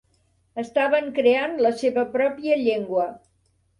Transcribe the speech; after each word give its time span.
Estaven 0.61 1.11
creant 1.19 1.53
la 1.67 1.73
seva 1.83 2.07
pròpia 2.19 2.59
llengua. 2.67 3.07